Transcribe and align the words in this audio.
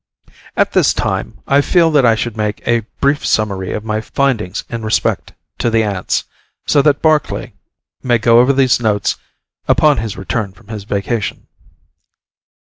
At 0.57 0.71
this 0.71 0.95
time, 0.95 1.41
I 1.45 1.61
feel 1.61 1.91
that 1.91 2.07
I 2.07 2.15
should 2.15 2.35
make 2.35 2.65
a 2.67 2.87
brief 3.01 3.23
summary 3.23 3.71
of 3.71 3.85
my 3.85 4.01
findings 4.01 4.63
in 4.67 4.81
respect 4.81 5.33
to 5.59 5.69
the 5.69 5.83
ants, 5.83 6.23
so 6.65 6.81
that 6.81 7.03
Barclay 7.03 7.53
may 8.01 8.17
go 8.17 8.39
over 8.39 8.51
these 8.51 8.79
notes 8.79 9.17
upon 9.67 9.97
his 9.97 10.17
return 10.17 10.53
from 10.53 10.69
his 10.69 10.85
vacation. 10.85 11.45